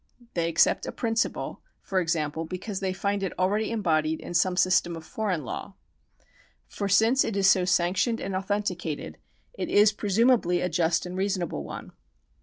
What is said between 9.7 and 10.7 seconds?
presumably a